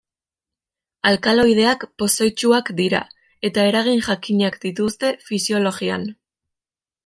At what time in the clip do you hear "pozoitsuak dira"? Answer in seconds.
2.03-3.03